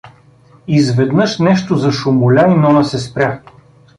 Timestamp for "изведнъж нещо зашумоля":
0.67-2.45